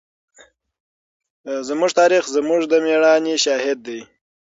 زموږ 1.67 1.91
تاریخ 1.99 2.23
زموږ 2.35 2.61
د 2.67 2.73
مېړانې 2.85 3.35
شاهد 3.45 3.77
دی. 3.87 3.99